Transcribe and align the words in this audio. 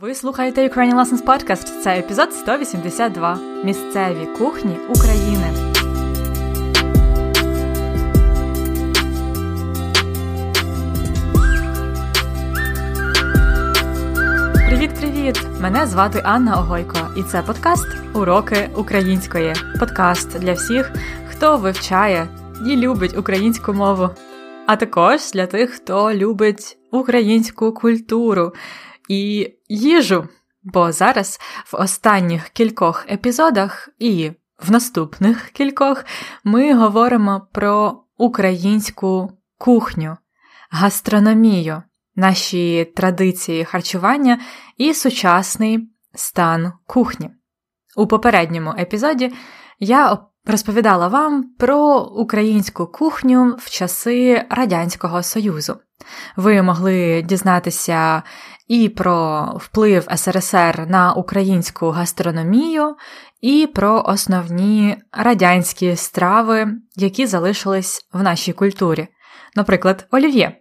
Ви 0.00 0.14
слухаєте 0.14 0.68
Ukrainian 0.68 0.94
Lessons 0.94 1.24
Podcast. 1.24 1.80
Це 1.82 1.98
епізод 1.98 2.32
182. 2.32 3.38
Місцеві 3.64 4.26
кухні 4.38 4.76
України. 4.88 5.52
Привіт-привіт! 14.68 15.40
Мене 15.60 15.86
звати 15.86 16.20
Анна 16.24 16.58
Огойко, 16.58 16.98
і 17.16 17.22
це 17.22 17.42
подкаст 17.42 17.86
Уроки 18.14 18.70
української. 18.76 19.54
Подкаст 19.80 20.38
для 20.38 20.52
всіх, 20.52 20.92
хто 21.28 21.56
вивчає 21.56 22.28
і 22.66 22.76
любить 22.76 23.18
українську 23.18 23.72
мову, 23.72 24.08
а 24.66 24.76
також 24.76 25.32
для 25.32 25.46
тих, 25.46 25.70
хто 25.70 26.12
любить 26.12 26.78
українську 26.90 27.72
культуру 27.72 28.52
і 29.08 29.50
їжу. 29.68 30.28
Бо 30.62 30.92
зараз 30.92 31.40
в 31.72 31.76
останніх 31.76 32.48
кількох 32.48 33.06
епізодах 33.10 33.88
і 33.98 34.30
в 34.62 34.70
наступних 34.70 35.50
кількох 35.50 36.04
ми 36.44 36.74
говоримо 36.74 37.48
про 37.52 38.02
українську 38.18 39.32
кухню, 39.58 40.16
гастрономію, 40.70 41.82
наші 42.16 42.92
традиції 42.96 43.64
харчування 43.64 44.40
і 44.76 44.94
сучасний 44.94 45.90
стан 46.14 46.72
кухні. 46.86 47.30
У 47.96 48.06
попередньому 48.06 48.74
епізоді 48.78 49.32
я 49.78 50.18
розповідала 50.46 51.08
вам 51.08 51.44
про 51.58 52.00
українську 52.00 52.86
кухню 52.86 53.56
в 53.58 53.70
часи 53.70 54.44
Радянського 54.50 55.22
Союзу. 55.22 55.76
Ви 56.36 56.62
могли 56.62 57.22
дізнатися 57.22 58.22
і 58.66 58.88
про 58.88 59.44
вплив 59.56 60.08
СРСР 60.16 60.86
на 60.88 61.12
українську 61.12 61.90
гастрономію, 61.90 62.96
і 63.40 63.66
про 63.74 64.02
основні 64.06 64.96
радянські 65.12 65.96
страви, 65.96 66.66
які 66.96 67.26
залишились 67.26 68.08
в 68.12 68.22
нашій 68.22 68.52
культурі, 68.52 69.08
наприклад, 69.56 70.06
олів'є. 70.10 70.56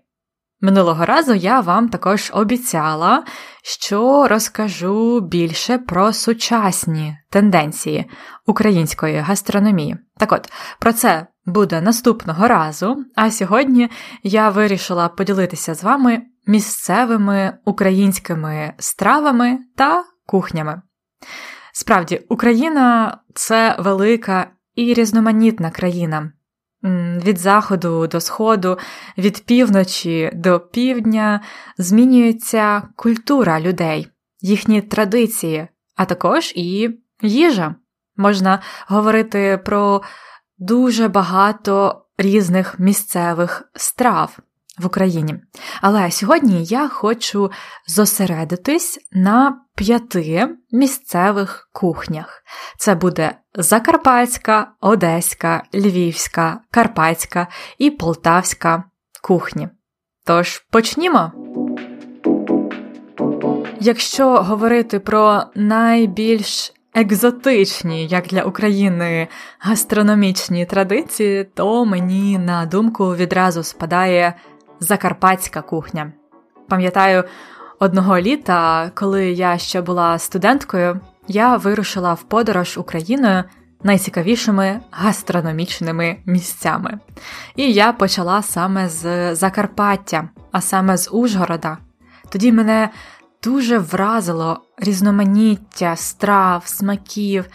Минулого 0.62 1.06
разу 1.06 1.34
я 1.34 1.60
вам 1.60 1.90
також 1.90 2.32
обіцяла, 2.34 3.24
що 3.64 4.28
розкажу 4.28 5.20
більше 5.20 5.78
про 5.78 6.14
сучасні 6.14 7.18
тенденції 7.30 8.10
української 8.46 9.18
гастрономії. 9.18 9.98
Так 10.18 10.32
от, 10.32 10.52
про 10.80 10.94
це 10.94 11.28
буде 11.46 11.82
наступного 11.82 12.48
разу, 12.48 13.06
а 13.16 13.32
сьогодні 13.32 13.90
я 14.24 14.50
вирішила 14.50 15.10
поділитися 15.10 15.76
з 15.76 15.84
вами 15.84 16.22
місцевими 16.48 17.58
українськими 17.66 18.74
стравами 18.78 19.60
та 19.76 20.04
кухнями. 20.26 20.82
Справді, 21.74 22.22
Україна 22.30 23.18
це 23.34 23.76
велика 23.80 24.48
і 24.76 24.94
різноманітна 24.94 25.72
країна. 25.72 26.32
Від 27.26 27.38
заходу 27.38 28.08
до 28.08 28.20
сходу, 28.22 28.78
від 29.18 29.46
півночі 29.46 30.32
до 30.34 30.60
півдня 30.60 31.42
змінюється 31.78 32.82
культура 32.96 33.60
людей, 33.60 34.08
їхні 34.42 34.82
традиції, 34.82 35.68
а 35.96 36.06
також 36.06 36.54
і 36.56 36.90
їжа. 37.22 37.76
Можна 38.18 38.60
говорити 38.88 39.62
про 39.66 40.02
дуже 40.58 41.08
багато 41.08 42.06
різних 42.18 42.80
місцевих 42.80 43.70
страв 43.76 44.40
в 44.80 44.86
Україні. 44.86 45.36
Але 45.82 46.12
сьогодні 46.12 46.64
я 46.64 46.90
хочу 46.90 47.52
зосередитись 47.88 49.00
на 49.12 49.60
п'яти 49.76 50.50
місцевих 50.72 51.70
кухнях. 51.74 52.44
Це 52.78 52.96
буде 52.96 53.36
Закарпатська, 53.56 54.68
Одеська, 54.82 55.64
Львівська, 55.74 56.60
Карпатська 56.72 57.48
і 57.78 57.92
Полтавська 57.92 58.84
кухні. 59.22 59.70
Тож 60.26 60.60
почнімо. 60.72 61.32
Якщо 63.80 64.30
говорити 64.30 65.00
про 65.00 65.44
найбільш 65.56 66.74
екзотичні, 66.94 68.08
як 68.08 68.28
для 68.28 68.44
України, 68.44 69.28
гастрономічні 69.60 70.66
традиції, 70.66 71.44
то 71.54 71.86
мені 71.86 72.38
на 72.38 72.66
думку 72.66 73.16
відразу 73.16 73.64
спадає 73.64 74.34
закарпатська 74.80 75.62
кухня. 75.62 76.12
Пам'ятаю, 76.70 77.24
одного 77.80 78.20
літа, 78.20 78.92
коли 78.94 79.32
я 79.32 79.58
ще 79.58 79.82
була 79.82 80.20
студенткою, 80.20 81.00
я 81.28 81.58
вирушила 81.58 82.14
в 82.14 82.24
подорож 82.24 82.78
Україною 82.78 83.44
найцікавішими 83.84 84.80
гастрономічними 84.92 86.18
місцями. 86.26 87.00
І 87.56 87.74
я 87.74 87.94
почала 87.94 88.42
саме 88.42 88.90
з 88.90 89.36
Закарпаття, 89.36 90.30
а 90.52 90.62
саме 90.62 90.98
з 90.98 91.10
Ужгорода. 91.12 91.78
Тоді 92.30 92.52
мене 92.52 92.90
дуже 93.44 93.78
вразило 93.78 94.62
різноманіття 94.78 95.96
страв, 95.96 96.64
смаків 96.66 97.46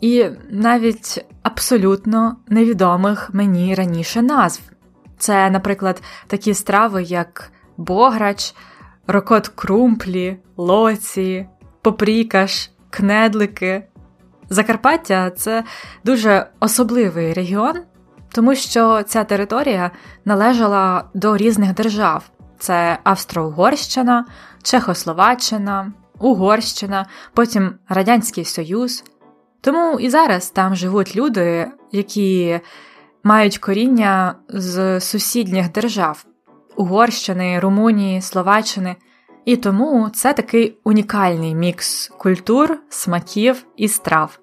і 0.00 0.26
навіть 0.50 1.24
абсолютно 1.42 2.36
невідомих 2.48 3.30
мені 3.32 3.74
раніше 3.74 4.22
назв. 4.22 4.60
Це, 5.18 5.50
наприклад, 5.50 6.02
такі 6.26 6.54
страви, 6.54 7.02
як 7.02 7.52
бограч, 7.76 8.54
рокот 9.06 9.48
крумплі, 9.48 10.36
лоці, 10.56 11.46
попрікаш, 11.82 12.70
кнедлики. 12.90 13.84
Закарпаття 14.50 15.30
це 15.30 15.64
дуже 16.04 16.46
особливий 16.60 17.32
регіон, 17.32 17.74
тому 18.32 18.54
що 18.54 19.02
ця 19.02 19.24
територія 19.24 19.90
належала 20.24 21.04
до 21.14 21.36
різних 21.36 21.74
держав: 21.74 22.30
це 22.58 22.98
Австро-Угорщина, 23.04 24.24
Чехословаччина, 24.62 25.92
Угорщина, 26.18 27.06
потім 27.34 27.74
Радянський 27.88 28.44
Союз. 28.44 29.04
Тому 29.60 30.00
і 30.00 30.10
зараз 30.10 30.50
там 30.50 30.74
живуть 30.74 31.16
люди, 31.16 31.70
які 31.92 32.60
мають 33.28 33.58
коріння 33.58 34.34
з 34.48 35.00
сусідніх 35.00 35.72
держав 35.72 36.24
Угорщини, 36.76 37.60
Румунії, 37.60 38.22
Словаччини. 38.22 38.96
І 39.44 39.56
тому 39.56 40.10
це 40.14 40.32
такий 40.32 40.78
унікальний 40.84 41.54
мікс 41.54 42.08
культур, 42.18 42.78
смаків 42.88 43.64
і 43.76 43.88
страв. 43.88 44.38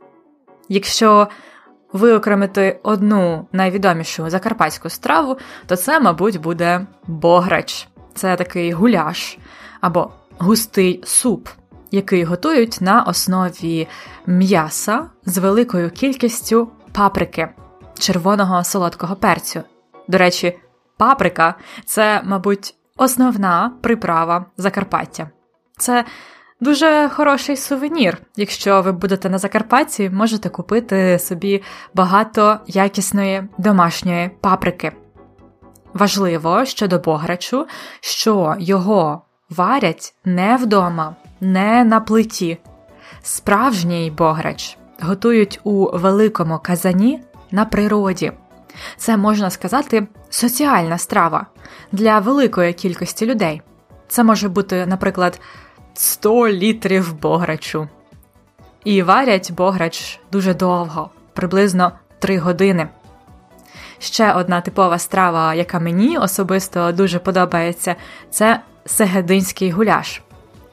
Якщо 0.70 1.28
виокремити 1.94 2.80
одну 2.84 3.48
найвідомішу 3.52 4.30
закарпатську 4.30 4.90
страву, 4.90 5.38
то 5.66 5.76
це, 5.76 6.00
мабуть, 6.00 6.42
буде 6.42 6.88
бограч. 7.08 7.88
Це 8.16 8.36
такий 8.36 8.72
гуляш 8.72 9.38
або 9.82 10.10
густий 10.38 11.02
суп, 11.06 11.50
який 11.92 12.24
готують 12.24 12.78
на 12.82 13.04
основі 13.04 13.88
м'яса 14.26 15.10
з 15.26 15.38
великою 15.38 15.90
кількістю 15.90 16.68
паприки 16.92 17.50
червоного 18.00 18.64
солодкого 18.64 19.16
перцю. 19.16 19.64
До 20.08 20.18
речі, 20.18 20.60
паприка 20.98 21.56
це, 21.86 22.22
мабуть, 22.26 22.76
основна 22.98 23.72
приправа 23.82 24.46
Закарпаття. 24.58 25.30
Це 25.78 26.06
дуже 26.62 27.10
хороший 27.10 27.58
сувенір. 27.58 28.18
Якщо 28.36 28.82
ви 28.82 28.92
будете 28.92 29.30
на 29.30 29.38
Закарпатті, 29.38 30.10
можете 30.10 30.50
купити 30.50 31.20
собі 31.20 31.64
багато 31.94 32.60
якісної 32.68 33.44
домашньої 33.58 34.30
паприки. 34.42 34.92
Важливо 35.94 36.66
щодо 36.66 37.00
бограчу, 37.00 37.68
що 38.00 38.56
його 38.60 39.22
варять 39.50 40.14
не 40.26 40.56
вдома, 40.56 41.16
не 41.42 41.84
на 41.84 42.00
плиті. 42.00 42.58
Справжній 43.22 44.12
бограч 44.18 44.78
готують 45.02 45.60
у 45.64 45.98
великому 45.98 46.60
казані 46.60 47.24
на 47.52 47.66
природі. 47.66 48.32
Це 48.98 49.18
можна 49.18 49.50
сказати 49.50 50.08
соціальна 50.30 50.98
страва 50.98 51.46
для 51.92 52.20
великої 52.20 52.74
кількості 52.74 53.26
людей. 53.26 53.62
Це 54.08 54.24
може 54.24 54.50
бути, 54.50 54.86
наприклад, 54.86 55.40
100 55.94 56.48
літрів 56.48 57.20
бограчу. 57.20 57.88
І 58.84 59.04
варять 59.04 59.52
бограч 59.52 60.20
дуже 60.32 60.54
довго, 60.54 61.10
приблизно 61.34 61.92
3 62.20 62.38
години. 62.38 62.88
Ще 64.00 64.34
одна 64.34 64.62
типова 64.62 65.00
страва, 65.00 65.54
яка 65.54 65.80
мені 65.80 66.18
особисто 66.18 66.92
дуже 66.92 67.20
подобається, 67.20 67.96
це 68.30 68.62
сегединський 68.86 69.72
гуляш. 69.72 70.22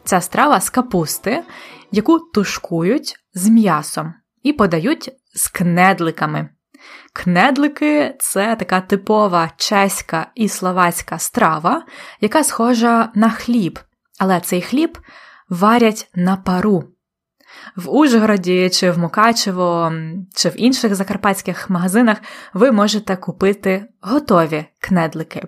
Ця 0.05 0.21
страва 0.21 0.61
з 0.61 0.71
капусти, 0.71 1.43
яку 1.91 2.19
тушкують 2.19 3.17
з 3.35 3.49
м'ясом 3.49 4.15
і 4.43 4.53
подають 4.53 5.11
з 5.35 5.49
кнедликами. 5.49 6.49
Кнедлики 7.13 8.15
це 8.19 8.57
така 8.57 8.81
типова 8.81 9.51
чеська 9.57 10.27
і 10.35 10.49
словацька 10.49 11.19
страва, 11.19 11.83
яка 12.21 12.45
схожа 12.45 13.09
на 13.15 13.31
хліб, 13.31 13.79
але 14.19 14.41
цей 14.41 14.63
хліб 14.63 14.99
варять 15.49 16.11
на 16.15 16.37
пару. 16.37 16.85
В 17.77 17.91
Ужгороді 17.91 18.71
чи 18.71 18.91
в 18.91 18.99
Мукачево, 18.99 19.93
чи 20.35 20.49
в 20.49 20.61
інших 20.61 20.95
закарпатських 20.95 21.71
магазинах 21.71 22.19
ви 22.55 22.73
можете 22.73 23.17
купити 23.17 23.85
готові 24.01 24.65
кнедлики. 24.81 25.43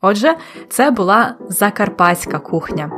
Отже, 0.00 0.36
це 0.68 0.90
була 0.90 1.36
закарпатська 1.48 2.38
кухня. 2.38 2.90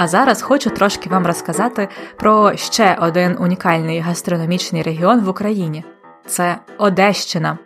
А 0.00 0.08
зараз 0.08 0.42
хочу 0.42 0.70
трошки 0.70 1.10
вам 1.10 1.26
розказати 1.26 1.88
про 2.18 2.56
ще 2.56 2.98
один 3.00 3.36
унікальний 3.40 4.00
гастрономічний 4.00 4.82
регіон 4.82 5.20
в 5.20 5.28
Україні 5.28 5.84
це 6.26 6.58
Одещина. 6.78 7.58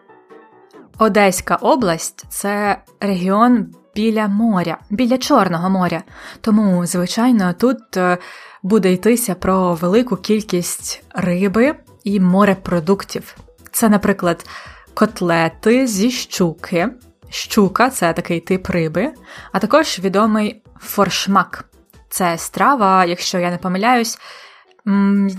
Одеська 0.99 1.56
область 1.56 2.25
це 2.29 2.82
регіон 3.00 3.67
біля 3.94 4.29
моря, 4.29 4.79
біля 4.90 5.19
Чорного 5.19 5.70
моря. 5.70 6.02
Тому, 6.40 6.87
звичайно, 6.87 7.55
тут 7.58 7.96
е, 7.96 8.19
буде 8.62 8.93
йтися 8.93 9.34
про 9.34 9.75
велику 9.75 10.17
кількість 10.17 11.05
риби 11.14 11.75
і 12.05 12.20
морепродуктів. 12.20 13.37
Це, 13.73 13.88
наприклад, 13.88 14.46
котлети 14.94 15.87
зі 15.87 16.11
щуки. 16.11 16.88
Щука 17.31 17.90
це 17.90 18.12
такий 18.12 18.40
тип 18.40 18.70
риби, 18.70 19.12
а 19.52 19.58
також 19.58 19.99
відомий 19.99 20.62
форшмак. 20.81 21.71
Це 22.12 22.38
страва, 22.38 23.04
якщо 23.04 23.38
я 23.38 23.50
не 23.50 23.58
помиляюсь, 23.58 24.18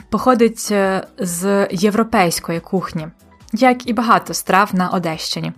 походить 0.09 0.67
е, 0.71 1.07
з 1.17 1.67
європейської 1.71 2.59
кухні, 2.59 3.07
як 3.53 3.87
і 3.89 3.93
багато 3.93 4.33
страв 4.33 4.69
на 4.73 4.89
Одещині. 4.89 5.53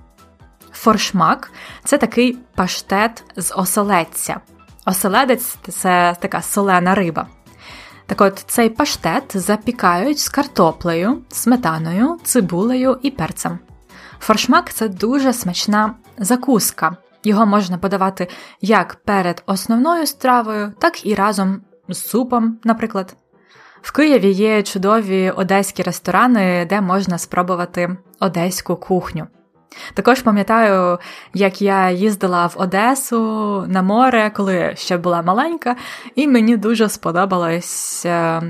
Форшмак 0.71 1.51
це 1.83 1.97
такий 1.97 2.37
паштет 2.55 3.23
з 3.35 3.53
оселедця. 3.55 4.39
Оселедець 4.85 5.57
це 5.69 6.15
така 6.19 6.41
солена 6.41 6.95
риба. 6.95 7.27
Так 8.05 8.21
от 8.21 8.43
цей 8.47 8.69
паштет 8.69 9.23
запікають 9.33 10.19
з 10.19 10.29
картоплею, 10.29 11.21
сметаною, 11.29 12.19
цибулею 12.23 12.99
і 13.01 13.11
перцем. 13.11 13.59
Форшмак 14.19 14.73
це 14.73 14.89
дуже 14.89 15.33
смачна 15.33 15.93
закуска. 16.17 16.97
Його 17.25 17.45
можна 17.45 17.77
подавати 17.77 18.27
як 18.61 18.95
перед 18.95 19.43
основною 19.45 20.07
стравою, 20.07 20.73
так 20.79 21.05
і 21.05 21.15
разом 21.15 21.61
з 21.89 21.97
супом, 21.97 22.59
наприклад. 22.63 23.15
В 23.81 23.91
Києві 23.91 24.29
є 24.29 24.63
чудові 24.63 25.31
одеські 25.35 25.83
ресторани, 25.83 26.65
де 26.69 26.81
можна 26.81 27.17
спробувати 27.17 27.97
одеську 28.19 28.75
кухню. 28.75 29.27
Також 29.93 30.21
пам'ятаю, 30.21 30.99
як 31.33 31.61
я 31.61 31.91
їздила 31.91 32.47
в 32.47 32.53
Одесу 32.57 33.19
на 33.67 33.81
море, 33.81 34.31
коли 34.35 34.73
ще 34.75 34.97
була 34.97 35.21
маленька, 35.21 35.75
і 36.15 36.27
мені 36.27 36.57
дуже 36.57 36.89
сподобалось 36.89 38.05
е, 38.05 38.41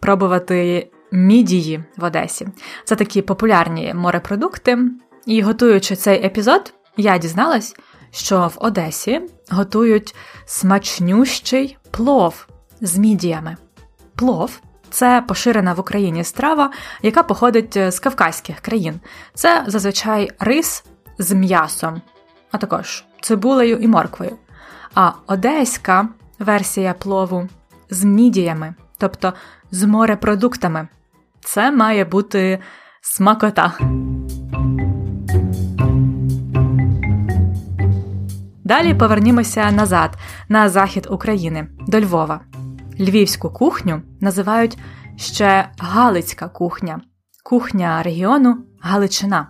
пробувати 0.00 0.90
мідії 1.12 1.84
в 1.96 2.04
Одесі. 2.04 2.48
Це 2.84 2.96
такі 2.96 3.22
популярні 3.22 3.94
морепродукти. 3.94 4.78
І 5.26 5.42
готуючи 5.42 5.96
цей 5.96 6.26
епізод, 6.26 6.74
я 6.96 7.18
дізналась, 7.18 7.76
що 8.14 8.46
в 8.46 8.56
Одесі 8.56 9.20
готують 9.50 10.14
смачнющий 10.46 11.76
плов 11.90 12.46
з 12.80 12.98
мідіями. 12.98 13.56
Плов 14.14 14.60
це 14.90 15.24
поширена 15.28 15.72
в 15.72 15.80
Україні 15.80 16.24
страва, 16.24 16.70
яка 17.02 17.22
походить 17.22 17.76
з 17.76 17.98
кавказьких 17.98 18.60
країн. 18.60 19.00
Це 19.34 19.64
зазвичай 19.66 20.30
рис 20.38 20.84
з 21.18 21.32
м'ясом, 21.32 22.02
а 22.50 22.58
також 22.58 23.04
цибулею 23.20 23.76
і 23.76 23.88
морквою. 23.88 24.36
А 24.94 25.12
одеська 25.26 26.08
версія 26.38 26.94
плову 26.94 27.48
з 27.90 28.04
мідіями, 28.04 28.74
тобто 28.98 29.32
з 29.70 29.84
морепродуктами. 29.84 30.88
Це 31.40 31.70
має 31.70 32.04
бути 32.04 32.58
смакота. 33.00 33.72
Далі 38.64 38.94
повернімося 38.94 39.70
назад, 39.70 40.16
на 40.48 40.68
захід 40.68 41.06
України, 41.10 41.68
до 41.88 42.00
Львова. 42.00 42.40
Львівську 43.00 43.50
кухню 43.50 44.02
називають 44.20 44.78
ще 45.16 45.68
Галицька 45.78 46.48
кухня, 46.48 47.00
кухня 47.44 48.02
регіону 48.02 48.56
Галичина. 48.80 49.48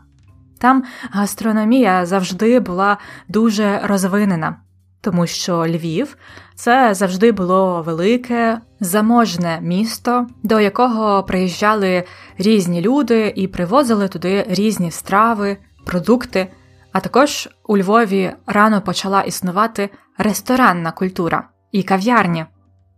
Там 0.61 0.84
гастрономія 1.11 2.06
завжди 2.06 2.61
була 2.61 2.99
дуже 3.28 3.81
розвинена, 3.84 4.56
тому 5.00 5.26
що 5.26 5.67
Львів 5.67 6.17
це 6.55 6.94
завжди 6.94 7.32
було 7.32 7.82
велике, 7.82 8.60
заможне 8.81 9.58
місто, 9.62 10.26
до 10.43 10.60
якого 10.60 11.22
приїжджали 11.22 12.05
різні 12.38 12.81
люди 12.81 13.32
і 13.37 13.49
привозили 13.49 14.08
туди 14.08 14.44
різні 14.49 14.90
страви, 14.90 15.56
продукти. 15.87 16.49
А 16.94 17.00
також 17.00 17.49
у 17.67 17.79
Львові 17.79 18.32
рано 18.46 18.81
почала 18.81 19.20
існувати 19.20 19.91
ресторанна 20.19 20.93
культура 20.93 21.49
і 21.73 21.82
кав'ярні. 21.82 22.44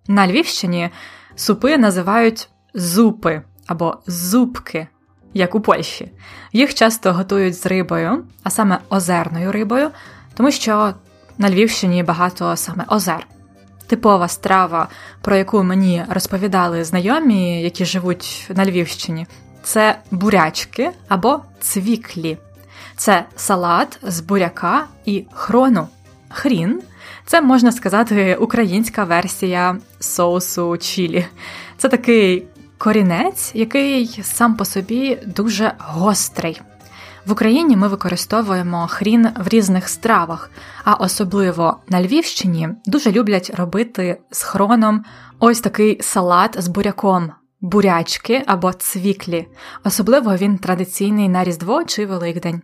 На 0.09 0.27
Львівщині 0.27 0.91
супи 1.37 1.79
називають 1.79 2.49
зупи 2.75 3.43
або 3.67 3.99
зубки, 4.07 4.87
як 5.35 5.55
у 5.55 5.61
Польщі. 5.61 6.13
Їх 6.53 6.75
часто 6.75 7.13
готують 7.13 7.55
з 7.55 7.67
рибою, 7.67 8.25
а 8.43 8.51
саме 8.51 8.79
озерною 8.91 9.53
рибою, 9.53 9.91
тому 10.35 10.51
що 10.51 10.95
на 11.39 11.51
Львівщині 11.51 12.03
багато 12.03 12.57
саме 12.57 12.85
озер. 12.89 13.27
Типова 13.87 14.29
страва, 14.29 14.89
про 15.21 15.37
яку 15.37 15.63
мені 15.63 16.05
розповідали 16.09 16.85
знайомі, 16.85 17.63
які 17.63 17.85
живуть 17.85 18.51
на 18.55 18.67
Львівщині, 18.67 19.27
це 19.63 19.99
бурячки 20.11 20.91
або 21.09 21.41
цвіклі. 21.61 22.39
Це 22.97 23.25
салат 23.37 23.99
з 24.03 24.21
буряка 24.21 24.85
і 25.05 25.25
хрону. 25.33 25.89
Хрін 26.29 26.83
це 27.27 27.41
можна 27.41 27.73
сказати 27.73 28.37
українська 28.41 29.05
версія 29.05 29.77
соусу 30.01 30.77
чілі. 30.77 31.27
Це 31.79 31.89
такий 31.89 32.47
корінець, 32.79 33.51
який 33.55 34.21
сам 34.23 34.55
по 34.55 34.65
собі 34.65 35.19
дуже 35.27 35.73
гострий. 35.79 36.61
В 37.27 37.33
Україні 37.33 37.77
ми 37.77 37.89
використовуємо 37.89 38.87
хрін 38.91 39.29
в 39.37 39.49
різних 39.49 39.89
стравах, 39.89 40.51
а 40.85 40.95
особливо 40.95 41.77
на 41.89 42.03
Львівщині 42.03 42.69
дуже 42.87 43.13
люблять 43.13 43.53
робити 43.55 44.21
з 44.31 44.43
хроном 44.43 45.05
ось 45.39 45.61
такий 45.61 46.03
салат 46.03 46.57
з 46.59 46.69
буряком, 46.69 47.33
бурячки 47.61 48.43
або 48.47 48.73
цвіклі. 48.73 49.49
Особливо 49.85 50.37
він 50.37 50.59
традиційний 50.59 51.29
на 51.29 51.45
Різдво 51.45 51.85
чи 51.85 52.07
Великдень. 52.07 52.63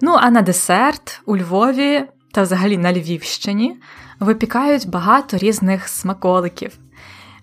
Ну 0.00 0.16
а 0.20 0.30
на 0.30 0.42
десерт 0.42 1.20
у 1.26 1.36
Львові 1.36 2.04
та 2.32 2.42
взагалі 2.42 2.78
на 2.78 2.92
Львівщині 2.92 3.76
випікають 4.20 4.88
багато 4.88 5.36
різних 5.36 5.88
смаколиків. 5.88 6.78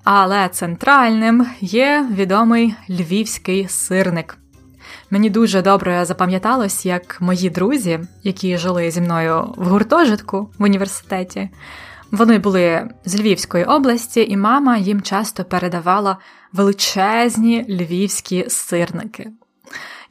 Але 0.03 0.50
центральним 0.50 1.48
є 1.62 2.08
відомий 2.12 2.75
львівський 2.89 3.68
сирник. 3.68 4.38
Мені 5.12 5.29
дуже 5.29 5.62
добре 5.62 6.06
запам'яталось, 6.06 6.86
як 6.86 7.22
мої 7.22 7.50
друзі, 7.50 8.00
які 8.24 8.58
жили 8.58 8.91
зі 8.91 9.01
мною 9.01 9.53
в 9.58 9.68
гуртожитку 9.68 10.50
в 10.58 10.63
університеті, 10.63 11.50
вони 12.12 12.39
були 12.39 12.89
з 13.06 13.20
Львівської 13.20 13.63
області, 13.63 14.25
і 14.29 14.38
мама 14.38 14.77
їм 14.77 15.01
часто 15.01 15.44
передавала 15.44 16.18
величезні 16.53 17.65
львівські 17.70 18.46
сирники, 18.50 19.32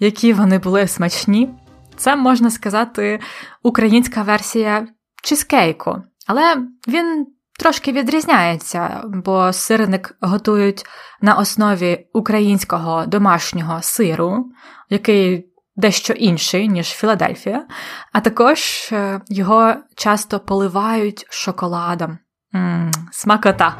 які 0.00 0.32
вони 0.32 0.58
були 0.58 0.86
смачні. 0.86 1.50
Це 1.98 2.16
можна 2.16 2.50
сказати 2.50 3.20
українська 3.62 4.22
версія 4.22 4.86
чизкейку, 5.22 6.02
але 6.26 6.56
він 6.88 7.26
трошки 7.58 7.92
відрізняється, 7.92 9.02
бо 9.04 9.52
сирник 9.52 10.16
готують 10.20 10.86
на 11.20 11.34
основі 11.34 12.06
українського 12.12 13.06
домашнього 13.06 13.82
сиру, 13.82 14.44
який 14.90 15.52
дещо 15.76 16.12
інший, 16.12 16.68
ніж 16.68 16.86
Філадельфія, 16.86 17.66
а 18.12 18.20
також 18.20 18.88
е, 18.92 19.20
його 19.28 19.74
часто 19.96 20.40
поливають 20.40 21.26
шоколадом. 21.30 22.18
М-м, 22.54 22.90
Смакота. 23.12 23.76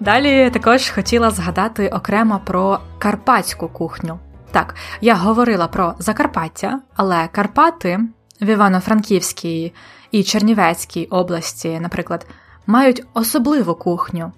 Далі 0.00 0.50
також 0.50 0.90
хотіла 0.90 1.30
згадати 1.30 1.88
окремо 1.88 2.40
про 2.44 2.80
карпатську 2.98 3.68
кухню. 3.68 4.18
Так, 4.50 4.74
я 5.00 5.14
говорила 5.14 5.68
про 5.68 5.94
Закарпаття, 5.98 6.80
але 6.96 7.28
Карпати 7.28 8.00
в 8.40 8.46
Івано-Франківській 8.46 9.74
і 10.10 10.22
Чернівецькій 10.22 11.06
області, 11.06 11.78
наприклад, 11.80 12.26
мають 12.66 13.04
особливу 13.14 13.74
кухню, 13.74 14.32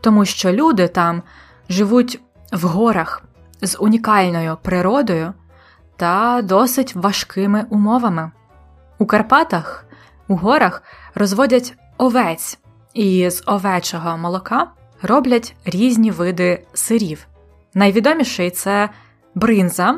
тому 0.00 0.24
що 0.24 0.52
люди 0.52 0.88
там 0.88 1.22
живуть 1.68 2.20
в 2.52 2.64
горах 2.64 3.22
з 3.62 3.76
унікальною 3.80 4.56
природою 4.62 5.32
та 5.96 6.40
досить 6.42 6.94
важкими 6.94 7.66
умовами. 7.70 8.30
У 8.98 9.06
Карпатах 9.06 9.86
У 10.28 10.36
горах 10.36 10.82
розводять 11.14 11.74
овець, 11.98 12.58
і 12.94 13.30
з 13.30 13.42
овечого 13.46 14.18
молока 14.18 14.66
роблять 15.02 15.56
різні 15.64 16.10
види 16.10 16.66
сирів. 16.74 17.26
Найвідоміший 17.74 18.50
це 18.50 18.88
бринза, 19.34 19.94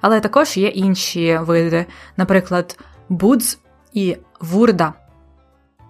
але 0.00 0.20
також 0.20 0.56
є 0.56 0.68
інші 0.68 1.38
види, 1.38 1.86
наприклад, 2.16 2.78
будз 3.08 3.58
і 3.92 4.16
вурда. 4.40 4.92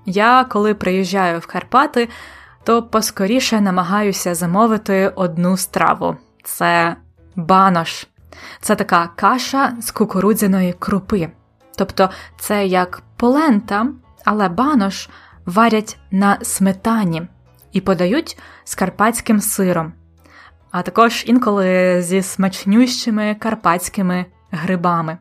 Я, 0.06 0.44
коли 0.44 0.74
приїжджаю 0.74 1.38
в 1.38 1.46
Карпати, 1.46 2.08
то 2.64 2.82
поскоріше 2.82 3.60
намагаюся 3.60 4.34
замовити 4.34 5.12
одну 5.16 5.56
страву 5.56 6.16
це 6.44 6.96
банош. 7.36 8.06
Це 8.60 8.76
така 8.76 9.10
каша 9.16 9.76
з 9.80 9.90
кукурудзяної 9.90 10.72
крупи. 10.72 11.28
Тобто 11.76 12.10
це 12.38 12.66
як 12.66 13.02
полента, 13.16 13.86
але 14.24 14.48
банош 14.48 15.08
варять 15.46 15.98
на 16.10 16.38
сметані 16.42 17.22
і 17.72 17.80
подають 17.80 18.38
з 18.64 18.74
карпатським 18.74 19.40
сиром, 19.40 19.92
а 20.70 20.82
також 20.82 21.24
інколи 21.26 22.02
зі 22.02 22.22
смачнющими 22.22 23.36
карпатськими 23.40 24.26
грибами. 24.50 25.18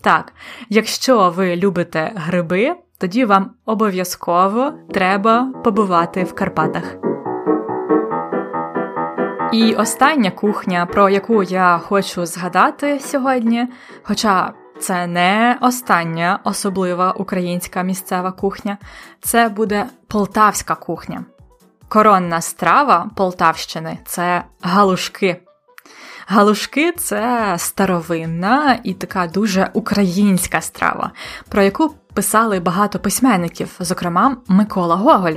Так, 0.00 0.32
якщо 0.68 1.30
ви 1.30 1.56
любите 1.56 2.12
гриби, 2.14 2.74
тоді 2.98 3.24
вам 3.24 3.50
обов'язково 3.64 4.72
треба 4.90 5.52
побувати 5.64 6.24
в 6.24 6.34
Карпатах. 6.34 6.96
І 9.52 9.74
остання 9.74 10.30
кухня, 10.30 10.86
про 10.86 11.08
яку 11.08 11.42
я 11.42 11.78
хочу 11.78 12.26
згадати 12.26 13.00
сьогодні, 13.00 13.68
хоча 14.02 14.52
це 14.80 15.06
не 15.06 15.58
остання 15.60 16.38
особлива 16.44 17.12
українська 17.12 17.82
місцева 17.82 18.32
кухня, 18.32 18.78
це 19.20 19.48
буде 19.48 19.86
полтавська 20.08 20.74
кухня. 20.74 21.24
Коронна 21.88 22.40
страва 22.40 23.10
Полтавщини 23.16 23.98
це 24.06 24.44
галушки. 24.62 25.40
Галушки 26.26 26.92
це 26.92 27.54
старовинна 27.58 28.78
і 28.84 28.94
така 28.94 29.26
дуже 29.26 29.70
українська 29.72 30.60
страва, 30.60 31.10
про 31.48 31.62
яку 31.62 31.94
писали 32.14 32.60
багато 32.60 32.98
письменників, 32.98 33.70
зокрема 33.80 34.36
Микола 34.48 34.96
Гоголь. 34.96 35.36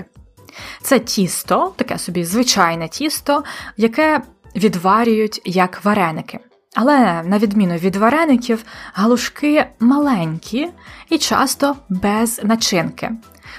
Це 0.82 1.00
тісто, 1.00 1.74
таке 1.76 1.98
собі 1.98 2.24
звичайне 2.24 2.88
тісто, 2.88 3.44
яке 3.78 4.22
відварюють 4.56 5.42
як 5.46 5.86
вареники. 5.86 6.40
Але, 6.76 7.24
на 7.24 7.38
відміну 7.38 7.76
від 7.76 7.96
вареників, 7.96 8.64
галушки 8.94 9.66
маленькі 9.80 10.70
і 11.10 11.18
часто 11.18 11.76
без 11.90 12.42
начинки. 12.44 13.12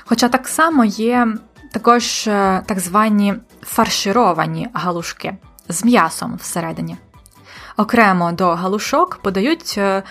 Хоча 0.05 0.29
так 0.29 0.49
само 0.49 0.85
є 0.85 1.29
також 1.73 2.27
е, 2.27 2.63
так 2.67 2.81
звані 2.81 3.35
фаршировані 3.63 4.69
галушки 4.73 5.37
з 5.69 5.85
м'ясом 5.85 6.37
всередині. 6.37 6.97
Окремо 7.77 8.33
до 8.33 8.49
галушок 8.49 9.19
подають 9.23 9.75
е, 9.79 10.03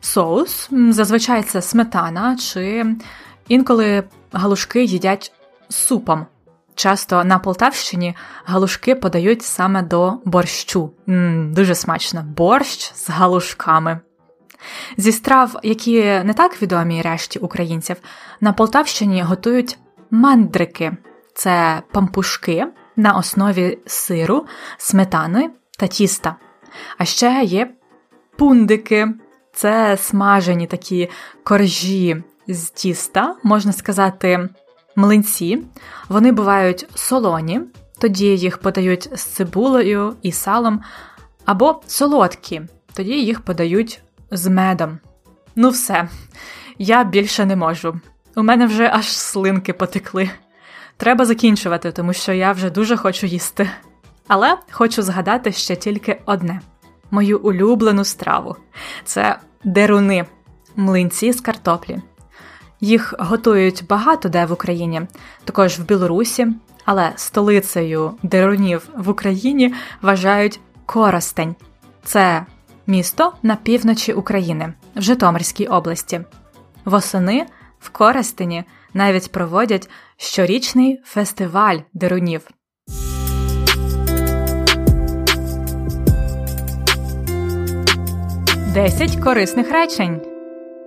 соус, 0.00 0.68
зазвичай 0.90 1.42
це 1.42 1.62
сметана, 1.62 2.36
чи 2.36 2.86
інколи 3.48 4.04
галушки 4.32 4.84
їдять 4.84 5.32
супом. 5.68 6.26
Часто 6.74 7.24
на 7.24 7.38
Полтавщині 7.38 8.16
галушки 8.44 8.94
подають 8.94 9.42
саме 9.42 9.82
до 9.82 10.14
борщу. 10.24 10.90
М-м, 11.08 11.54
Дуже 11.54 11.74
смачно 11.74 12.22
борщ 12.36 12.94
з 12.94 13.10
галушками. 13.10 14.00
Зі 14.96 15.12
страв, 15.12 15.56
які 15.62 16.02
не 16.02 16.34
так 16.36 16.62
відомі 16.62 17.02
решті 17.02 17.38
українців, 17.38 17.96
на 18.40 18.52
Полтавщині 18.52 19.22
готують 19.22 19.78
мандрики 20.12 20.96
це 21.34 21.82
пампушки 21.92 22.66
на 22.96 23.12
основі 23.12 23.78
сиру, 23.86 24.46
сметани 24.78 25.50
та 25.78 25.86
тіста. 25.86 26.36
А 26.98 27.04
ще 27.04 27.42
є 27.44 27.74
пундики 28.38 29.08
це 29.52 29.96
смажені 29.96 30.66
такі 30.66 31.08
коржі 31.44 32.22
з 32.48 32.70
тіста, 32.70 33.36
можна 33.42 33.72
сказати, 33.72 34.48
млинці. 34.96 35.62
Вони 36.08 36.32
бувають 36.32 36.86
солоні, 36.94 37.60
тоді 37.98 38.36
їх 38.36 38.58
подають 38.58 39.08
з 39.12 39.22
цибулею 39.22 40.16
і 40.22 40.32
салом, 40.32 40.80
або 41.44 41.82
солодкі, 41.86 42.62
тоді 42.94 43.24
їх 43.24 43.40
подають 43.40 44.02
з 44.30 44.46
медом. 44.46 44.98
Ну, 45.56 45.70
все, 45.70 46.08
я 46.78 47.04
більше 47.04 47.46
не 47.46 47.56
можу. 47.56 48.00
У 48.36 48.42
мене 48.42 48.66
вже 48.66 48.90
аж 48.92 49.06
слинки 49.06 49.72
потекли. 49.72 50.30
Треба 50.96 51.24
закінчувати, 51.24 51.92
тому 51.92 52.12
що 52.12 52.32
я 52.32 52.52
вже 52.52 52.70
дуже 52.70 52.96
хочу 52.96 53.26
їсти. 53.26 53.70
Але 54.28 54.58
хочу 54.70 55.02
згадати 55.02 55.52
ще 55.52 55.76
тільки 55.76 56.20
одне: 56.26 56.60
мою 57.10 57.38
улюблену 57.38 58.04
страву 58.04 58.56
це 59.04 59.38
деруни, 59.64 60.26
млинці 60.76 61.32
з 61.32 61.40
картоплі. 61.40 61.98
Їх 62.80 63.14
готують 63.18 63.84
багато 63.88 64.28
де 64.28 64.46
в 64.46 64.52
Україні, 64.52 65.02
також 65.44 65.78
в 65.78 65.84
Білорусі, 65.84 66.46
але 66.84 67.12
столицею 67.16 68.14
дерунів 68.22 68.88
в 68.96 69.08
Україні 69.08 69.74
вважають 70.02 70.60
Коростень. 70.86 71.54
Це 72.04 72.46
місто 72.86 73.32
на 73.42 73.56
півночі 73.56 74.12
України 74.12 74.72
в 74.96 75.02
Житомирській 75.02 75.66
області. 75.66 76.20
Восени 76.84 77.46
в 77.82 77.88
Коростені 77.88 78.64
навіть 78.94 79.32
проводять 79.32 79.90
щорічний 80.16 81.02
фестиваль 81.04 81.78
дерунів. 81.92 82.48
Десять 88.74 89.16
корисних 89.16 89.70
речень. 89.70 90.20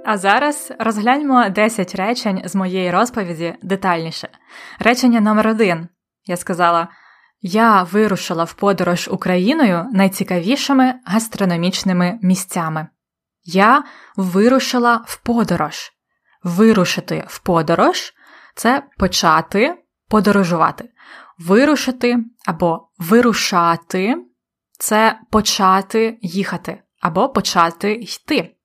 А 0.05 0.17
зараз 0.17 0.73
розгляньмо 0.79 1.49
10 1.49 1.95
речень 1.95 2.41
з 2.45 2.55
моєї 2.55 2.91
розповіді 2.91 3.55
детальніше. 3.61 4.29
Речення 4.79 5.21
номер 5.21 5.47
один. 5.47 5.87
Я 6.25 6.37
сказала: 6.37 6.87
Я 7.41 7.83
вирушила 7.83 8.43
в 8.43 8.53
подорож 8.53 9.09
Україною 9.11 9.85
найцікавішими 9.93 10.93
гастрономічними 11.05 12.19
місцями. 12.21 12.87
Я 13.43 13.83
вирушила 14.15 15.03
в 15.05 15.17
подорож. 15.17 15.94
Вирушити 16.45 17.25
в 17.27 17.39
подорож 17.39 18.13
це 18.55 18.83
почати 18.97 19.75
подорожувати. 20.09 20.89
Вирушити 21.37 22.17
або 22.45 22.89
вирушати 22.97 24.17
це 24.79 25.19
почати 25.31 26.17
їхати 26.21 26.81
або 27.01 27.29
почати 27.29 27.93
йти. 27.93 28.55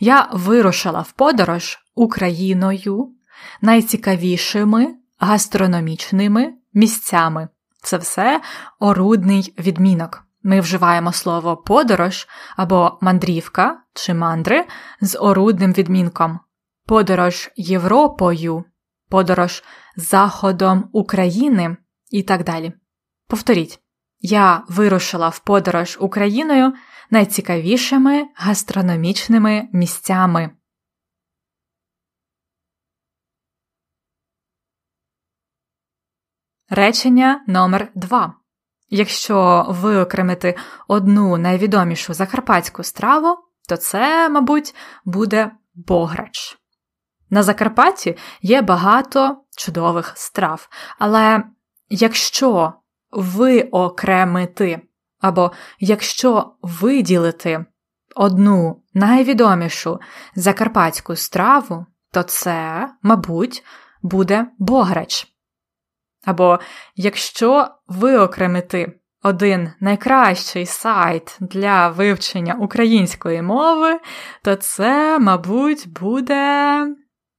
Я 0.00 0.28
вирушила 0.32 1.00
в 1.00 1.12
подорож 1.12 1.78
Україною 1.94 3.14
найцікавішими 3.60 4.94
гастрономічними 5.18 6.52
місцями. 6.74 7.48
Це 7.82 7.96
все 7.96 8.40
орудний 8.78 9.54
відмінок. 9.58 10.22
Ми 10.42 10.60
вживаємо 10.60 11.12
слово 11.12 11.56
подорож 11.56 12.28
або 12.56 12.98
мандрівка 13.00 13.80
чи 13.94 14.14
мандри 14.14 14.64
з 15.00 15.18
орудним 15.18 15.72
відмінком, 15.72 16.40
подорож 16.86 17.50
Європою, 17.56 18.64
подорож 19.08 19.64
Заходом 19.96 20.90
України 20.92 21.76
і 22.10 22.22
так 22.22 22.44
далі. 22.44 22.72
Повторіть, 23.28 23.80
я 24.20 24.64
вирушила 24.68 25.28
в 25.28 25.38
подорож 25.38 25.98
Україною 26.00 26.72
найцікавішими 27.10 28.24
гастрономічними 28.34 29.68
місцями. 29.72 30.50
Речення 36.68 37.44
номер 37.46 37.92
2 37.94 38.34
Якщо 38.88 39.66
виокремити 39.68 40.56
одну 40.88 41.36
найвідомішу 41.36 42.14
закарпатську 42.14 42.82
страву, 42.82 43.36
то 43.68 43.76
це, 43.76 44.28
мабуть, 44.28 44.74
буде 45.04 45.50
бограч. 45.74 46.58
На 47.30 47.42
Закарпатті 47.42 48.16
є 48.42 48.62
багато 48.62 49.36
чудових 49.56 50.12
страв, 50.16 50.68
але 50.98 51.42
якщо 51.90 52.72
виокремити 53.10 54.80
або 55.20 55.52
якщо 55.80 56.52
виділити 56.62 57.64
одну 58.16 58.82
найвідомішу 58.94 60.00
закарпатську 60.34 61.16
страву, 61.16 61.86
то 62.12 62.22
це, 62.22 62.88
мабуть, 63.02 63.64
буде 64.02 64.46
бограч. 64.58 65.26
Або 66.24 66.60
якщо 66.94 67.68
виокремити 67.86 69.00
один 69.22 69.72
найкращий 69.80 70.66
сайт 70.66 71.36
для 71.40 71.88
вивчення 71.88 72.54
української 72.54 73.42
мови, 73.42 74.00
то 74.42 74.56
це, 74.56 75.18
мабуть, 75.18 75.88
буде 75.88 76.86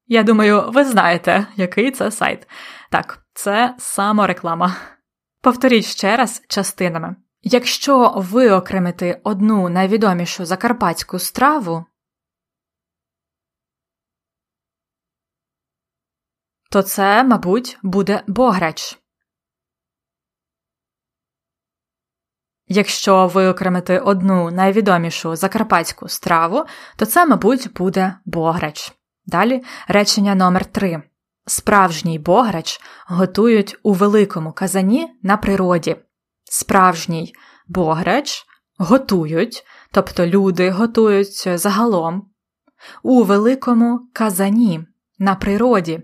Я 0.07 0.23
думаю, 0.23 0.71
ви 0.71 0.83
знаєте, 0.85 1.47
який 1.55 1.91
це 1.91 2.11
сайт. 2.11 2.47
Так, 2.91 3.25
це 3.33 3.75
самореклама. 3.79 4.75
Повторіть 5.41 5.85
ще 5.85 6.17
раз 6.17 6.43
частинами. 6.47 7.15
Якщо 7.41 8.13
виокремити 8.17 9.21
одну 9.23 9.69
найвідомішу 9.69 10.45
закарпатську 10.45 11.19
страву, 11.19 11.85
то 16.71 16.81
це, 16.81 17.23
мабуть, 17.23 17.77
буде 17.83 18.23
бограч. 18.27 18.99
Якщо 22.67 23.27
виокремити 23.27 23.99
одну 23.99 24.51
найвідомішу 24.51 25.35
закарпатську 25.35 26.07
страву, 26.07 26.65
то 26.97 27.05
це, 27.05 27.25
мабуть, 27.25 27.73
буде 27.73 28.19
бограч. 28.25 28.96
Далі 29.27 29.63
речення 29.87 30.35
номер 30.35 30.65
3 30.65 31.03
Справжній 31.45 32.19
бограч 32.19 32.81
готують 33.07 33.77
у 33.83 33.93
великому 33.93 34.51
казані 34.51 35.07
на 35.23 35.37
природі. 35.37 35.95
Справжній 36.43 37.33
бограч 37.67 38.45
готують, 38.77 39.63
тобто 39.91 40.27
люди 40.27 40.69
готують 40.69 41.59
загалом, 41.59 42.29
у 43.03 43.23
великому 43.23 44.09
казані 44.13 44.85
на 45.19 45.35
природі. 45.35 46.03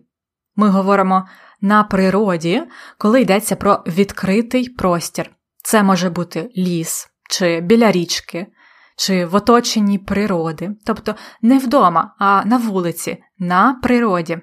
Ми 0.55 0.69
говоримо 0.69 1.27
на 1.61 1.83
природі, 1.83 2.63
коли 2.97 3.21
йдеться 3.21 3.55
про 3.55 3.83
відкритий 3.87 4.69
простір. 4.69 5.31
Це 5.63 5.83
може 5.83 6.09
бути 6.09 6.51
ліс 6.57 7.09
чи 7.29 7.61
біля 7.61 7.91
річки, 7.91 8.47
чи 8.97 9.25
в 9.25 9.35
оточенні 9.35 9.97
природи, 9.97 10.75
тобто 10.85 11.15
не 11.41 11.57
вдома, 11.57 12.15
а 12.19 12.45
на 12.45 12.57
вулиці, 12.57 13.23
на 13.37 13.73
природі. 13.73 14.41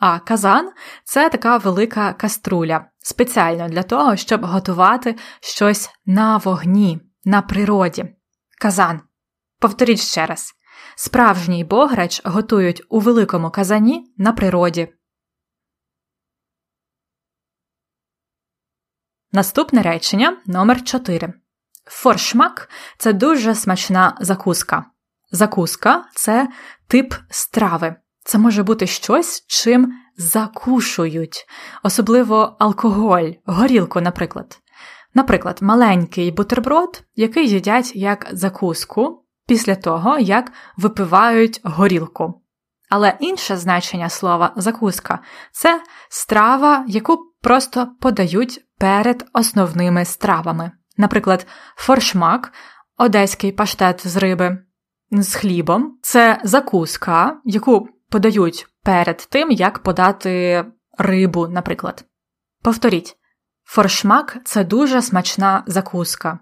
А 0.00 0.18
казан 0.18 0.72
це 1.04 1.30
така 1.30 1.56
велика 1.56 2.12
каструля, 2.12 2.86
спеціально 2.98 3.68
для 3.68 3.82
того, 3.82 4.16
щоб 4.16 4.44
готувати 4.44 5.16
щось 5.40 5.90
на 6.06 6.36
вогні, 6.36 7.00
на 7.24 7.42
природі. 7.42 8.16
Казан. 8.60 9.00
Повторіть 9.58 10.00
ще 10.00 10.26
раз: 10.26 10.52
справжній 10.96 11.64
бограч 11.64 12.22
готують 12.24 12.82
у 12.88 13.00
великому 13.00 13.50
казані 13.50 14.14
на 14.16 14.32
природі. 14.32 14.88
Наступне 19.32 19.82
речення 19.82 20.42
номер 20.46 20.84
4 20.84 21.43
Форшмак 21.86 22.68
це 22.98 23.12
дуже 23.12 23.54
смачна 23.54 24.16
закуска. 24.20 24.84
Закуска 25.30 26.04
це 26.14 26.48
тип 26.88 27.14
страви. 27.30 27.94
Це 28.24 28.38
може 28.38 28.62
бути 28.62 28.86
щось, 28.86 29.44
чим 29.46 29.92
закушують, 30.16 31.46
особливо 31.82 32.56
алкоголь, 32.58 33.30
горілку, 33.46 34.00
наприклад. 34.00 34.58
Наприклад, 35.14 35.58
маленький 35.62 36.30
бутерброд, 36.30 37.02
який 37.14 37.48
їдять 37.48 37.96
як 37.96 38.26
закуску 38.32 39.24
після 39.46 39.74
того, 39.74 40.18
як 40.18 40.52
випивають 40.76 41.60
горілку. 41.64 42.42
Але 42.90 43.16
інше 43.20 43.56
значення 43.56 44.08
слова 44.08 44.52
закуска 44.56 45.18
це 45.52 45.82
страва, 46.08 46.84
яку 46.88 47.18
просто 47.42 47.88
подають 48.00 48.60
перед 48.78 49.26
основними 49.32 50.04
стравами. 50.04 50.72
Наприклад, 50.96 51.46
форшмак, 51.76 52.52
одеський 52.96 53.52
паштет 53.52 54.06
з 54.06 54.16
риби 54.16 54.58
з 55.10 55.34
хлібом 55.34 55.98
це 56.02 56.40
закуска, 56.44 57.40
яку 57.44 57.88
подають 58.10 58.66
перед 58.82 59.16
тим, 59.16 59.50
як 59.50 59.78
подати 59.78 60.64
рибу, 60.98 61.48
наприклад. 61.48 62.04
Повторіть, 62.62 63.16
форшмак 63.64 64.36
це 64.44 64.64
дуже 64.64 65.02
смачна 65.02 65.64
закуска. 65.66 66.38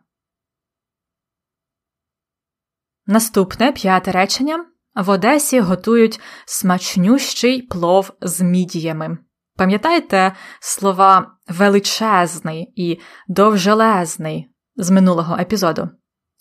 Наступне 3.06 3.72
п'яте 3.72 4.12
речення. 4.12 4.66
В 4.94 5.10
Одесі 5.10 5.60
готують 5.60 6.20
смачнющий 6.46 7.62
плов 7.62 8.12
з 8.20 8.40
мідіями. 8.40 9.18
Пам'ятаєте 9.56 10.34
слова 10.60 11.36
величезний 11.48 12.72
і 12.76 13.00
довжелезний 13.28 14.51
з 14.76 14.90
минулого 14.90 15.36
епізоду? 15.36 15.88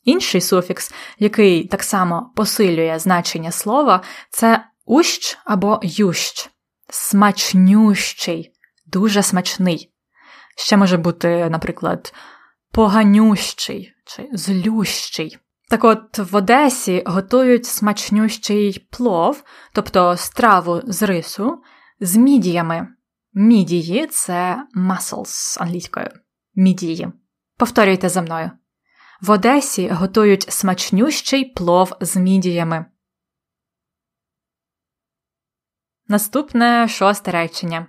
Інший 0.03 0.41
суфікс, 0.41 0.93
який 1.19 1.67
так 1.67 1.83
само 1.83 2.31
посилює 2.35 2.99
значення 2.99 3.51
слова, 3.51 4.01
це 4.29 4.65
ущ 4.85 5.37
або 5.45 5.79
ющ, 5.83 6.49
смачнющий, 6.89 8.51
дуже 8.85 9.23
смачний. 9.23 9.91
Ще 10.57 10.77
може 10.77 10.97
бути, 10.97 11.49
наприклад, 11.49 12.13
поганющий 12.71 13.93
чи 14.05 14.29
злющий. 14.33 15.37
Так 15.69 15.83
от 15.83 16.17
в 16.17 16.35
Одесі 16.35 17.03
готують 17.05 17.65
смачнющий 17.65 18.87
плов, 18.91 19.43
тобто 19.73 20.17
страву 20.17 20.81
з 20.83 21.03
рису, 21.03 21.61
з 21.99 22.15
мідіями. 22.15 22.87
Мідії 23.33 24.07
це 24.07 24.63
mussels 24.77 25.61
англійською. 25.61 26.09
Мідії. 26.55 27.11
Повторюйте 27.61 28.09
за 28.09 28.21
мною. 28.21 28.51
В 29.21 29.31
Одесі 29.31 29.89
готують 29.89 30.51
смачнющий 30.51 31.45
плов 31.45 31.93
з 32.01 32.15
мідіями. 32.15 32.85
Наступне 36.07 36.87
шосте 36.87 37.31
речення. 37.31 37.87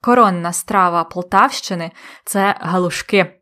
Коронна 0.00 0.52
страва 0.52 1.04
Полтавщини 1.04 1.92
це 2.24 2.56
галушки. 2.60 3.40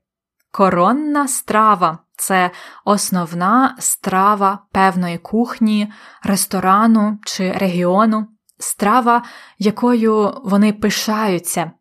Коронна 0.50 1.28
страва 1.28 1.98
це 2.16 2.50
основна 2.84 3.76
страва 3.78 4.66
певної 4.72 5.18
кухні, 5.18 5.92
ресторану 6.22 7.18
чи 7.24 7.52
регіону, 7.52 8.28
страва, 8.58 9.22
якою 9.58 10.40
вони 10.44 10.72
пишаються. 10.72 11.72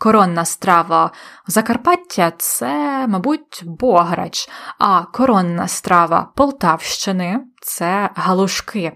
Коронна 0.00 0.44
страва 0.44 1.10
Закарпаття 1.46 2.32
це, 2.38 3.06
мабуть, 3.08 3.62
бограч, 3.64 4.48
а 4.78 5.02
коронна 5.02 5.68
страва 5.68 6.32
Полтавщини 6.36 7.40
це 7.62 8.10
галушки. 8.14 8.92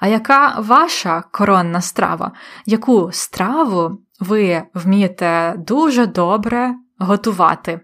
А 0.00 0.08
яка 0.08 0.54
ваша 0.58 1.22
коронна 1.32 1.80
страва? 1.80 2.32
Яку 2.66 3.12
страву 3.12 3.98
ви 4.20 4.62
вмієте 4.74 5.54
дуже 5.58 6.06
добре 6.06 6.74
готувати? 6.98 7.80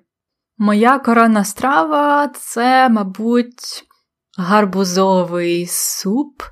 Моя 0.58 0.98
коронна 0.98 1.44
страва 1.44 2.28
це, 2.28 2.88
мабуть, 2.88 3.84
гарбузовий 4.38 5.66
суп 5.66 6.42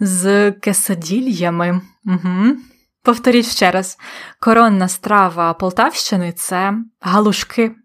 з 0.00 0.52
кесадільями. 0.52 1.80
Угу. 2.04 2.56
Повторіть 3.02 3.46
ще 3.46 3.70
раз: 3.70 3.98
коронна 4.40 4.88
страва 4.88 5.54
Полтавщини 5.54 6.32
це 6.32 6.74
галушки. 7.00 7.76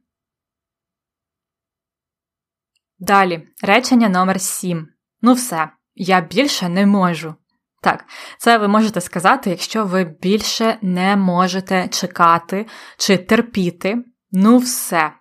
Далі 2.99 3.47
речення 3.61 4.09
номер 4.09 4.41
7. 4.41 4.87
Ну 5.21 5.33
все, 5.33 5.69
я 5.95 6.21
більше 6.21 6.69
не 6.69 6.85
можу. 6.85 7.35
Так, 7.81 8.05
це 8.37 8.57
ви 8.57 8.67
можете 8.67 9.01
сказати, 9.01 9.49
якщо 9.49 9.85
ви 9.85 10.03
більше 10.03 10.77
не 10.81 11.15
можете 11.15 11.87
чекати 11.87 12.67
чи 12.97 13.17
терпіти. 13.17 14.05
Ну 14.31 14.57
все. 14.57 15.11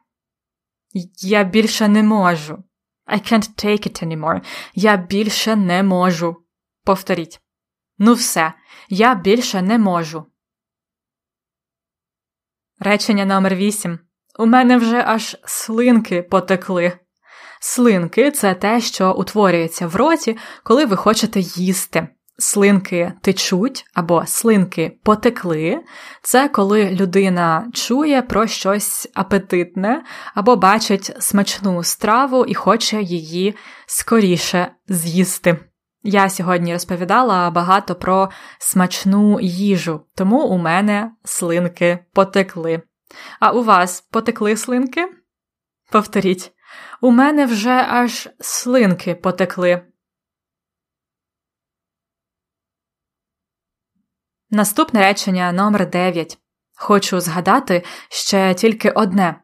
Я 1.23 1.45
більше 1.45 1.89
не 1.89 2.03
можу. 2.03 2.65
I 3.07 3.33
can't 3.33 3.65
take 3.65 3.89
it 3.89 4.05
anymore. 4.07 4.41
Я 4.75 4.97
більше 4.97 5.57
не 5.57 5.83
можу. 5.83 6.37
Повторіть. 6.85 7.41
Ну 7.99 8.15
все, 8.15 8.53
я 8.89 9.15
більше 9.15 9.63
не 9.63 9.79
можу. 9.79 10.27
Речення 12.81 13.25
номер 13.25 13.55
8. 13.55 13.99
У 14.39 14.47
мене 14.47 14.77
вже 14.77 15.05
аж 15.07 15.37
слинки 15.45 16.23
потекли. 16.23 16.93
Слинки 17.61 18.31
це 18.31 18.55
те, 18.55 18.81
що 18.81 19.13
утворюється 19.13 19.87
в 19.87 19.97
роті, 19.97 20.37
коли 20.63 20.85
ви 20.85 20.97
хочете 20.97 21.41
їсти. 21.41 22.09
Слинки 22.39 23.13
течуть 23.23 23.85
або 23.95 24.27
слинки 24.27 24.99
потекли, 25.05 25.85
це 26.23 26.49
коли 26.49 26.91
людина 26.91 27.71
чує 27.75 28.23
про 28.23 28.47
щось 28.47 29.09
апетитне 29.15 30.05
або 30.35 30.57
бачить 30.57 31.17
смачну 31.19 31.83
страву 31.83 32.45
і 32.45 32.55
хоче 32.55 33.03
її 33.03 33.55
скоріше 33.87 34.73
з'їсти. 34.89 35.74
Я 36.07 36.31
сьогодні 36.31 36.73
розповідала 36.73 37.51
багато 37.51 37.95
про 37.95 38.31
смачну 38.59 39.41
їжу, 39.41 40.07
тому 40.15 40.47
у 40.47 40.59
мене 40.59 41.13
слинки 41.25 41.99
потекли. 42.13 42.83
А 43.41 43.51
у 43.51 43.63
вас 43.63 44.01
потекли 44.01 44.57
слинки? 44.57 45.09
Повторіть, 45.91 46.53
у 47.01 47.11
мене 47.11 47.47
вже 47.47 47.71
аж 47.71 48.29
слинки 48.41 49.15
потекли. 49.15 49.87
Наступне 54.51 55.01
речення 55.01 55.53
номер 55.53 55.91
9. 55.91 56.39
Хочу 56.77 57.21
згадати 57.21 57.85
ще 58.09 58.55
тільки 58.55 58.91
одне. 58.91 59.41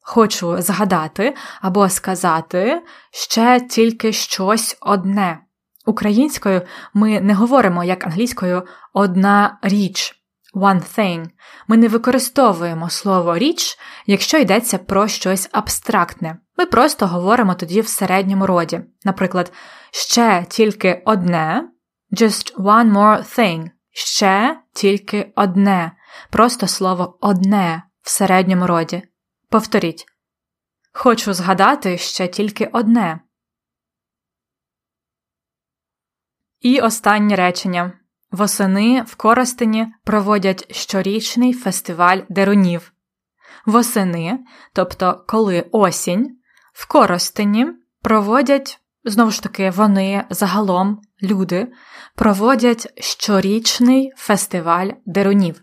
Хочу 0.00 0.62
згадати 0.62 1.36
або 1.60 1.88
сказати 1.88 2.82
ще 3.10 3.60
тільки 3.60 4.12
щось 4.12 4.76
одне. 4.80 5.46
Українською 5.86 6.62
ми 6.94 7.20
не 7.20 7.34
говоримо 7.34 7.84
як 7.84 8.06
англійською 8.06 8.62
одна 8.92 9.58
річ 9.62 10.22
one 10.54 10.98
thing. 10.98 11.26
Ми 11.68 11.76
не 11.76 11.88
використовуємо 11.88 12.90
слово 12.90 13.38
річ, 13.38 13.78
якщо 14.06 14.38
йдеться 14.38 14.78
про 14.78 15.08
щось 15.08 15.48
абстрактне. 15.52 16.38
Ми 16.58 16.66
просто 16.66 17.06
говоримо 17.06 17.54
тоді 17.54 17.80
в 17.80 17.88
середньому 17.88 18.46
роді. 18.46 18.80
Наприклад, 19.04 19.52
ще 19.90 20.46
тільки 20.48 21.02
одне, 21.04 21.68
just 22.12 22.56
one 22.56 22.92
more 22.92 23.38
thing. 23.38 23.70
Ще 23.94 24.60
тільки 24.74 25.32
одне. 25.36 25.92
Просто 26.30 26.66
слово 26.66 27.18
одне 27.20 27.82
в 28.02 28.10
середньому 28.10 28.66
роді. 28.66 29.02
Повторіть. 29.50 30.04
Хочу 30.92 31.34
згадати 31.34 31.98
ще 31.98 32.28
тільки 32.28 32.70
одне. 32.72 33.20
І 36.62 36.80
останнє 36.80 37.36
речення. 37.36 37.92
Восени 38.30 39.02
в 39.02 39.14
Коростені 39.14 39.86
проводять 40.04 40.74
щорічний 40.76 41.52
фестиваль 41.52 42.18
дерунів. 42.28 42.92
Восени, 43.66 44.38
тобто 44.72 45.24
коли 45.28 45.66
осінь, 45.72 46.36
в 46.72 46.88
Коростені 46.88 47.66
проводять, 48.02 48.78
знову 49.04 49.30
ж 49.30 49.42
таки, 49.42 49.70
вони 49.70 50.24
загалом, 50.30 51.00
люди, 51.22 51.72
проводять 52.16 53.02
щорічний 53.02 54.12
фестиваль 54.16 54.88
дерунів. 55.06 55.62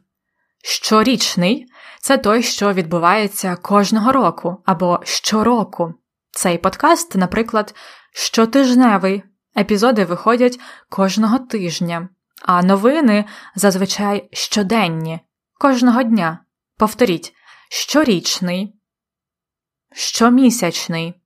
Щорічний 0.63 1.65
це 2.01 2.17
той, 2.17 2.43
що 2.43 2.73
відбувається 2.73 3.55
кожного 3.55 4.11
року 4.11 4.63
або 4.65 4.99
щороку. 5.03 5.93
Цей 6.31 6.57
подкаст, 6.57 7.15
наприклад, 7.15 7.75
щотижневий. 8.13 9.23
Епізоди 9.57 10.05
виходять 10.05 10.59
кожного 10.89 11.39
тижня, 11.39 12.09
а 12.41 12.63
новини 12.63 13.25
зазвичай 13.55 14.29
щоденні, 14.31 15.19
кожного 15.53 16.03
дня. 16.03 16.45
Повторіть 16.77 17.33
щорічний, 17.69 18.75
щомісячний, 19.91 21.21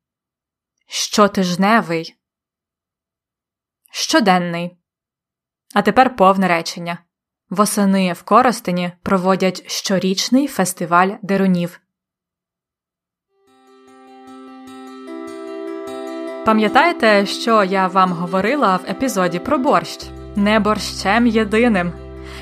щотижневий, 0.87 2.15
щоденний. 3.91 4.77
А 5.73 5.81
тепер 5.81 6.15
повне 6.15 6.47
речення. 6.47 6.97
Восени 7.49 8.13
в 8.13 8.23
Коростені 8.23 8.91
проводять 9.03 9.71
щорічний 9.71 10.47
фестиваль 10.47 11.09
дерунів. 11.21 11.82
Пам'ятаєте, 16.45 17.25
що 17.25 17.63
я 17.63 17.87
вам 17.87 18.11
говорила 18.11 18.75
в 18.75 18.89
епізоді 18.89 19.39
про 19.39 19.57
борщ? 19.57 19.99
Не 20.35 20.59
борщем 20.59 21.27
єдиним. 21.27 21.91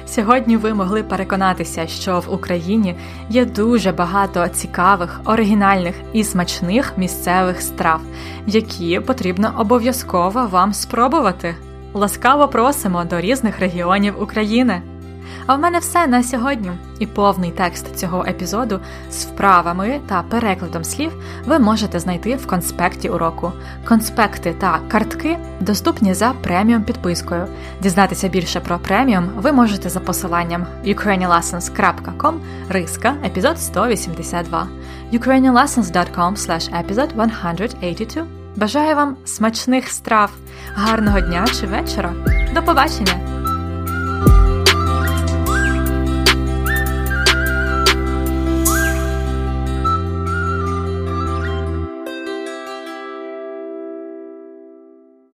Сьогодні 0.05 0.57
ви 0.57 0.73
могли 0.73 1.03
переконатися, 1.03 1.87
що 1.87 2.19
в 2.19 2.33
Україні 2.33 2.95
є 3.29 3.45
дуже 3.45 3.91
багато 3.91 4.47
цікавих, 4.47 5.21
оригінальних 5.25 5.95
і 6.13 6.23
смачних 6.23 6.97
місцевих 6.97 7.61
страв, 7.61 8.01
які 8.47 8.99
потрібно 8.99 9.53
обов'язково 9.57 10.47
вам 10.51 10.73
спробувати. 10.73 11.55
Ласкаво 11.93 12.47
просимо 12.47 13.03
до 13.03 13.21
різних 13.21 13.59
регіонів 13.59 14.21
України. 14.21 14.81
А 15.45 15.55
в 15.55 15.59
мене 15.59 15.79
все 15.79 16.07
на 16.07 16.23
сьогодні. 16.23 16.71
І 16.99 17.05
повний 17.05 17.51
текст 17.51 17.95
цього 17.95 18.25
епізоду 18.27 18.79
з 19.11 19.25
вправами 19.25 19.99
та 20.07 20.23
перекладом 20.23 20.83
слів 20.83 21.11
ви 21.45 21.59
можете 21.59 21.99
знайти 21.99 22.35
в 22.35 22.47
конспекті 22.47 23.09
уроку. 23.09 23.51
Конспекти 23.87 24.55
та 24.59 24.79
картки 24.87 25.37
доступні 25.59 26.13
за 26.13 26.33
преміум 26.43 26.83
підпискою. 26.83 27.47
Дізнатися 27.81 28.27
більше 28.27 28.59
про 28.59 28.79
преміум 28.79 29.29
ви 29.37 29.51
можете 29.51 29.89
за 29.89 29.99
посиланням 29.99 30.65
ukrainianlessons.com 30.85 32.33
риска 32.69 33.13
епізод 33.25 33.59
182 33.59 34.67
ukrainianlessons.com 35.13 36.35
episode 36.83 37.15
182 37.15 38.27
Бажаю 38.55 38.95
вам 38.95 39.17
смачних 39.25 39.87
страв, 39.87 40.31
гарного 40.75 41.21
дня 41.21 41.45
чи 41.59 41.67
вечора. 41.67 42.13
До 42.55 42.63
побачення! 42.63 43.40